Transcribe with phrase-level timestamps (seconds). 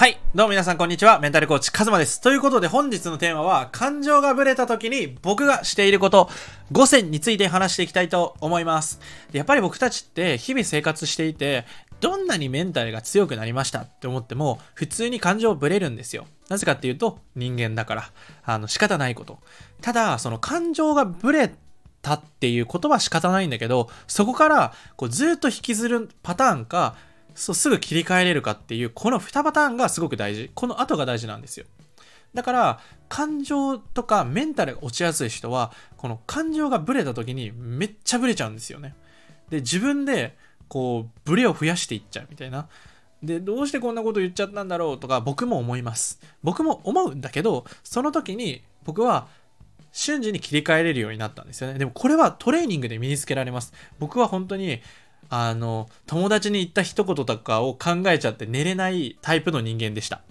[0.00, 0.18] はい。
[0.34, 1.20] どうも皆さんこんにちは。
[1.20, 2.22] メンタルコーチ、カズマです。
[2.22, 6.30] ということで本日のテーマは、感情がブレた時に僕がしていること
[6.72, 8.98] 5選について話していきたいと思います。
[9.32, 11.66] やっぱり僕たちって日々生活していて、
[12.00, 16.26] どんなにメンタルが強くなりましたって思っても、普通に感情ブレるんですよ。
[16.48, 18.10] なぜかっていうと、人間だから、
[18.46, 19.38] あの、仕方ないこと。
[19.82, 21.52] ただ、その感情がブレ
[22.00, 26.96] たっていうことは仕方ないんだけど、そこからこうずっと引きずるパターンか、
[27.34, 30.50] そうすぐ切り替えれるかっていうこの2パターンがすごく大事。
[30.54, 31.66] この後が大事なんですよ。
[32.34, 38.94] だから感情とかメンタルが落ちやすい人はこの感情がブレた時にめっちゃブレちゃうんですよね。
[39.50, 40.36] で自分で
[40.68, 42.68] こうブレを増やしていっちゃうみたいな。
[43.22, 46.20] でどうしてこんなこと言っちゃったんだろうとか僕も思います。
[46.42, 49.28] 僕も思うんだけどその時に僕は
[49.92, 51.78] 瞬時に切り替えれるようになったんですよね。
[51.78, 53.72] でもこれはトレーニングで身につけられます。
[53.98, 54.80] 僕は本当に
[55.28, 60.22] あの、友達に言った一言とかを考えちゃって寝れないタイプの人間でした。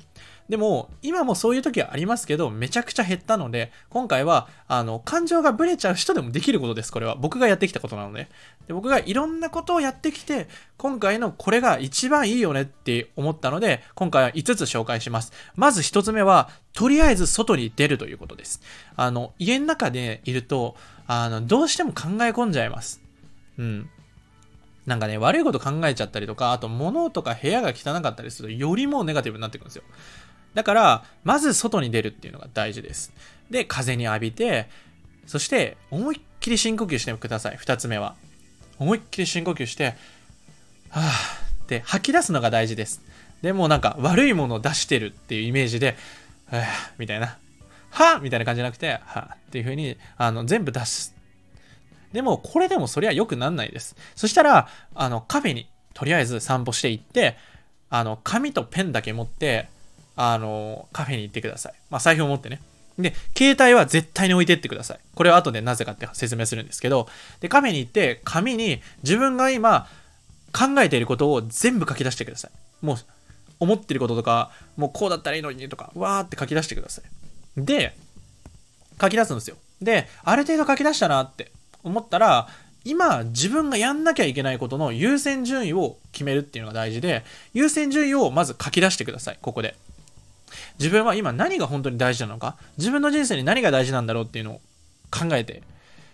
[0.49, 7.15] でも、今もそういう時はありますけど、めちゃくちゃ減ったので、今回は、あの、感情がブレちゃう人でもできることです、これは。
[7.15, 8.27] 僕がやってきたことなので。
[8.67, 15.33] で僕がいろんなことをやってきて、今回のこれが一番いいよねって思ったので、今回は5つ紹介します。
[15.55, 18.59] まず1つ目は、とりあえず外に出るということです。
[18.95, 23.03] あの、家の中でいると、あの、どうしても考え込んじゃいます。
[23.59, 23.89] うん。
[24.89, 29.83] なんかね、悪いこと考えちゃったりとか、あと物とか部屋が汚かったりすると、よりもネガティブになってくるんですよ。
[30.55, 33.13] だから、まず外に出るっていうのが大事です。
[33.51, 34.67] で、風に浴びて、
[35.27, 37.57] そして思いっきり深呼吸してください。
[37.57, 38.15] 二つ目は。
[38.79, 39.95] 思いっきり深呼吸して、
[40.89, 43.03] はぁって吐き出すのが大事です。
[43.43, 45.97] でもなんか悪いものを出してるっていうイメージで、
[46.49, 46.63] はぁ
[46.97, 47.37] みたいな。
[47.91, 51.13] はぁみたいな感じじゃなくて、はぁっていう風にあの全部出す
[52.13, 53.95] でも、これでもそりゃ良くなんないです。
[54.15, 57.37] そしたら、あの、カフェにとりあえず散歩していって、
[57.89, 59.67] あの、紙とペンだけ持って、
[60.15, 61.73] あの、カフェに行ってください。
[61.89, 62.61] まあ、財布を持ってね。
[62.97, 64.99] で、携帯は絶対に置いてってください。
[65.15, 67.07] これは後でなぜかって説明するんですけど、
[67.39, 69.87] で、カフェに行って、紙に自分が今
[70.51, 72.85] 考えていることを全部書き出してください。
[72.85, 72.97] もう、
[73.59, 77.61] 思ってることとか、もうこうだったらいいのにとか、わーって書き出してください。
[77.61, 77.95] で、
[79.01, 79.57] 書き出すんですよ。
[79.81, 81.51] で、ある程度書き出したなって
[81.83, 82.47] 思ったら、
[82.85, 87.23] 今自分がやんなきゃいけないことの優先順位を決めるっていうのが大事で、
[87.53, 89.75] 優先順位をまず書き出してください、ここで。
[90.79, 94.61] 自分は今何が本当に大事なのか、自分の人生に何が大事なんだろうっていうのを
[95.11, 95.61] 考えて、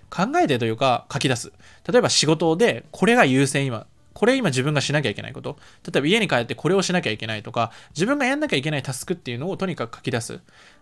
[0.10, 1.52] 考えてというか書き出す。
[1.88, 5.58] 例えば仕事でこれが優先今、これ今自分がしなきゃいけないこと。
[5.86, 10.40] 例えば家に帰ってこれをしなきゃいけないとか、自分がやんなきゃいけないタスクっていうのをとにかく書き出す。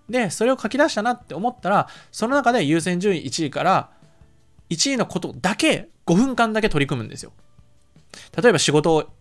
[0.10, 3.90] で、それを書き出したなって思ったら、その中で優先順位1位から
[4.74, 7.32] 1位のことだけ5分間だけ取り組むんですよ。
[8.40, 9.12] 例えば仕事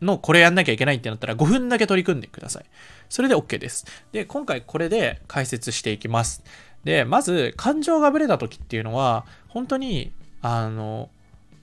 [0.00, 2.64] のこれやんなきゃいけないってなったら5分だけ取り組んでください。
[3.08, 3.86] それで OK です。
[4.12, 6.42] で、今回これで解説していきます。
[6.84, 11.10] で、まず感情がぶれた時っていうのは本当にあの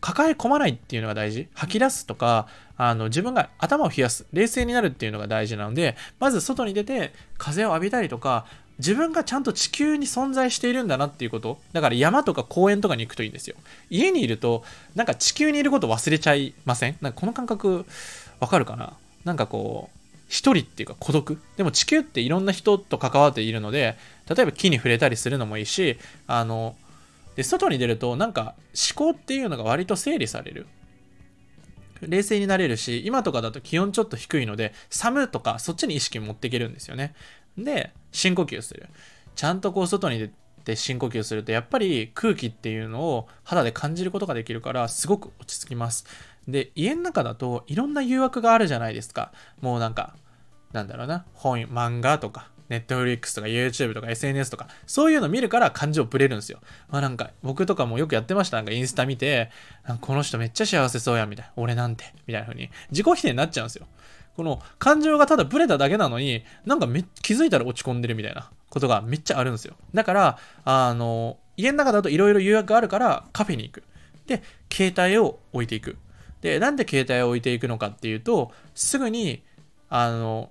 [0.02, 1.48] 抱え込まないっていうのが大事。
[1.54, 2.48] 吐き出すとか、
[2.78, 8.46] あの自分が頭を冷やす、冷静になるっていうのが大事なので、まず外に出て風を浴びたりとか、
[8.78, 11.58] 自分がちゃんと地球に存在しているんだなっていうこと。
[11.72, 13.56] だから山とか公園とかに行くといいんですよ。
[13.90, 14.64] 家にいると、
[14.96, 16.98] なんか地球にいること忘れちゃいません？
[17.02, 17.86] なんかこの感覚、
[18.40, 18.94] わかるかな？
[19.24, 19.98] なんかこう、
[20.28, 21.42] 一人っていうか孤独？
[21.56, 23.98] でも地球っていろんな人と関わっているので、
[24.30, 25.98] 例えば木に触れたりするのもいいし、
[26.28, 26.76] あの、
[27.36, 28.56] で、外に出るとなんか
[28.98, 30.68] 思考っていうのが割と整理される。
[32.02, 37.16] 冷静になれるし、今とかだと気温ちょっと低いので、寒とかそっちに意識持っていけるんですよね。
[37.58, 38.88] で、深呼吸する。
[39.36, 40.30] ちゃんとこう外に出
[40.64, 46.06] て深呼吸すると、やっぱり空気っていうのを肌で感じることができるから、すごく落ち着きます。
[46.48, 49.32] で、家の中だといろんな誘惑があるじゃないですか。
[49.62, 50.16] もうなんか、
[50.74, 56.60] なんだろうな、本、漫画とか、ネットフリックスとか YouTube とか SNS とか、そういうの見るから感情ぶれるんですよ。
[56.90, 58.58] まあなんか、僕とかもよくやってました。
[58.58, 59.52] なんかインスタ見て、
[60.02, 61.52] この人めっちゃ幸せそうや、みたいな。
[61.56, 62.70] 俺なんて、みたいな風に。
[62.90, 63.88] 自己否定になっちゃうんですよ。
[64.36, 69.76] この感情がただブレただけなのに、なんかめ気づいたら落ち込んでるみたいなことがめっちゃあるんですよ。
[69.94, 73.84] だから、あの、家の中だといろいろ誘惑があるからカフェに行く。
[74.28, 75.98] で、携帯を置いていく。
[76.42, 79.44] で、なんで携帯を置いていくのかっていうと、すぐに、
[79.90, 80.50] あの、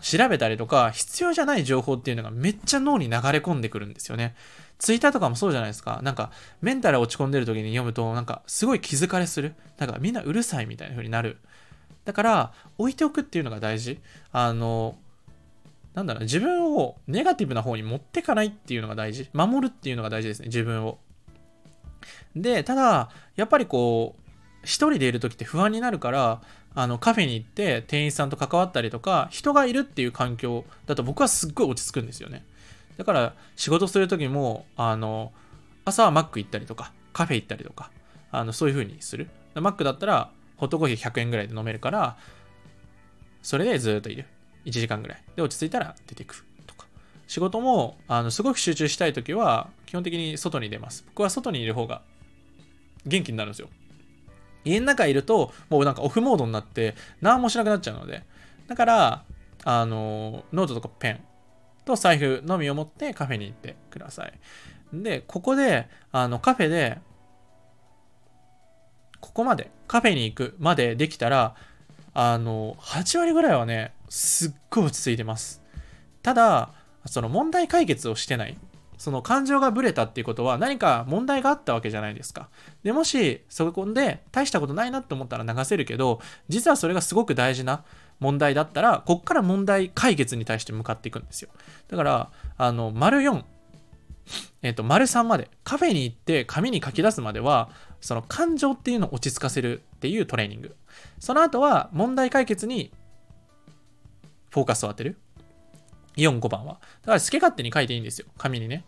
[0.00, 4.34] 調べたりとか、必要じゃない情報っていうのがめっちゃ脳に流れ込んでくるんですよね。
[4.78, 6.00] ツイッターとかもそうじゃないですか。
[6.02, 6.30] なんか、
[6.60, 9.54] メンタル落ち込んでる時に読むと、なんか、すごい気づかれする。
[9.78, 11.38] なんか、みんなうるさいみたいな風になる。
[12.06, 14.00] だから、置いておくっていうのが大事。
[14.32, 14.96] あの、
[15.92, 19.28] なんだろう、自分をネガティブな方に持ってかないっていうのが大事。
[19.34, 20.98] 守るっていうのが大事ですね、自分を。
[22.34, 24.26] で、ただ、やっぱりこう、
[24.66, 26.42] 一人でいる時って不安になるから
[26.74, 32.44] あのカフェに行って店員さんと関わったりとか人がいるっていう環境だと僕はすっごい落ち着くんですよね
[32.98, 35.32] だから仕事する時もあの
[35.84, 37.90] 朝はマック行ったりとかカフェ行ったりとか
[38.32, 42.16] あのそういう風にするマックだったらホットコーヒー100円ぐらいで飲めるから
[43.42, 44.24] それでずっといる。
[44.64, 45.22] 1時間ぐらい。
[45.36, 46.86] で落ち着いたら出てくとか。
[47.28, 51.04] 仕事もあのすごく集中したい時は基本的に外に出ます。
[51.06, 52.02] 僕は外にいる方が
[53.06, 53.68] 元気になるんですよ。
[54.64, 58.24] 家の中いるともうなんかオフモードになって何もしなくなっちゃうので。
[58.66, 59.24] だから
[59.64, 61.20] あのノートとかペン
[61.84, 64.32] と財布のみを持ってカフェに行ってください。
[64.92, 66.98] でここであのカフェで
[69.36, 71.56] ここまでカフェに行くまでできたら
[72.14, 75.60] あの8割ぐらいはねすっごい落ち着いてます
[76.22, 76.70] ただ
[77.04, 78.56] その問題解決をしてない
[78.96, 82.48] その感情がブレたっていうことは何か問題があったわけじゃないですか。
[82.82, 87.84] でもしそこで大したことないなって思ったら流せるけど実はそれがすごく大事な
[88.20, 91.50] 問題だったらこっから問題解決に対して向かっていくんですよ。
[91.88, 93.44] だからあの丸4
[94.62, 97.70] えっ、ー、と丸3までカフェに行って紙に書き出すまでは
[98.00, 100.76] その感情っていうのを落ち着かせるっていうトレーニング。
[101.18, 102.92] その後は問題解決に
[104.50, 105.18] フォーカスを当てる。
[106.16, 106.74] 4、5番は。
[107.02, 108.26] だから好き勝手に書いていいんですよ。
[108.38, 108.84] 紙にね。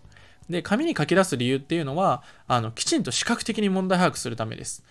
[0.48, 4.82] で、紙に書き出す理由っていうのは、あの、きちんと視覚的に問題把握するためです。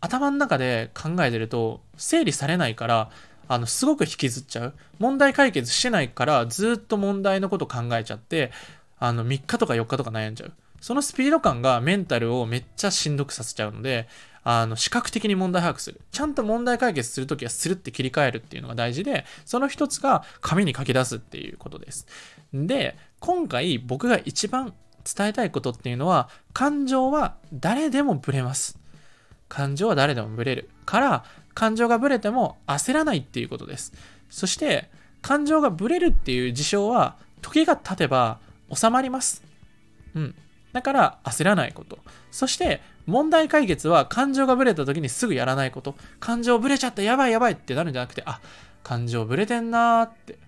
[0.00, 3.10] 頭の中で考えてると、整理されないから、
[3.48, 4.74] あの、すごく引きずっちゃう。
[4.98, 8.50] 問題解決してないから、ずっと問題のこと考えちゃって、
[8.98, 10.52] あの、3日とか4日とか悩んじゃう。
[10.80, 14.08] そのスピード感がメンタルをめっちゃしんどくさせちゃうので、
[14.44, 16.00] あの、視覚的に問題把握する。
[16.12, 22.06] ちゃんと問題解決するときはするって切り替えるっていうのが大事で、その一つが紙に書き出すっていうことです。
[22.54, 24.72] で、今回僕が一番
[25.04, 28.78] 伝えたいことっていうのは、感情は誰でもブレます。
[29.48, 30.70] 感情は誰でもブレる。
[30.84, 33.92] から、感情がブレても焦らないっていうことです。
[34.30, 34.88] そして、
[35.22, 38.38] 感情がブレるっていう事象は、時が経てば
[38.74, 39.42] 収まります。
[40.14, 40.34] うん。
[40.72, 41.98] だから焦らないこと。
[42.30, 45.94] そして問題解決は感情がブレた時にすぐやらないこと。
[46.20, 48.40] 感情ブレちゃったやばいやばいってなるんじゃなくて、あ、
[48.82, 50.38] 感情ブレてんなーって。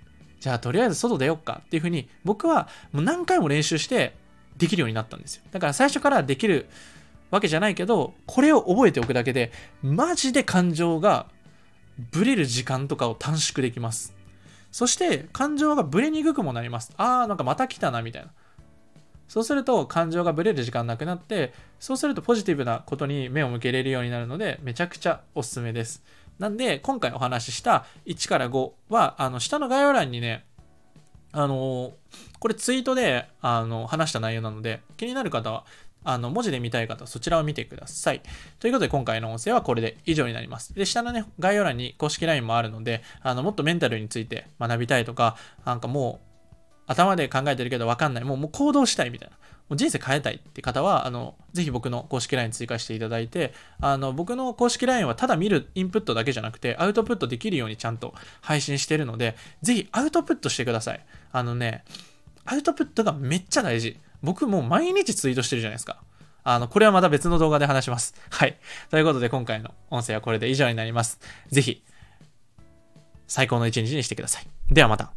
[0.40, 4.14] じゃあとりあえず外出よっかっていうふうに僕はもう何回も練習して
[4.56, 5.42] できるようになったんですよ。
[5.50, 6.68] だから最初からできる
[7.30, 11.26] わけじゃないけど、これを覚えておくだけで、マジで感情が
[12.10, 14.14] ブレる時間とかを短縮できます。
[14.70, 16.92] そして感情がブレにくくもなります。
[16.96, 18.30] あーなんかまた来たなみたいな。
[19.28, 26.02] そうすると感情がぶれる時間なくなって、そうするとポジティブなことに目を向けれるようになるので、めちゃくちゃおすすめです。
[26.38, 30.44] なんで、今回お話しした1から5は、あの、下の概要欄にね、
[31.32, 31.92] あの
[32.38, 35.64] これツイートで、あの、話した内容なので、気になる方は、
[36.04, 38.22] あの、文字で見たい方はそちらを見てください。
[38.58, 40.74] ということで、今回の音声はこれで以上になります。
[40.74, 46.28] で、下のね、概要欄に公式 LINE もあるので、あの、もっとメンタルについて学びたいとか、なんかもう、
[46.86, 48.24] 頭で考えてるけど分かんない。
[48.24, 49.36] もうもう行動したいみたいな。
[49.68, 61.04] もう人生変えたいって方は、あの、ぜひ僕の公式 LINE 追加していただいて、あの、僕の公式 LINE はただ見るインプットだけじゃなくて、アウトプットできるようにちゃんと配信してるので、ぜひアウトプットしてください。
[61.32, 61.84] あのね、
[62.46, 63.98] アウトプットがめっちゃ大事。
[64.22, 66.02] 僕もう毎日ツイートしてるじゃないですか。
[66.44, 68.14] あの、これはまた別の動画で話します。
[68.30, 68.58] はい。
[68.90, 71.20] ということで今回の音声はこれで以上になります。
[71.50, 71.84] ぜひ、
[73.26, 74.46] 最高の一日にしてください。
[74.70, 75.12] ではまた。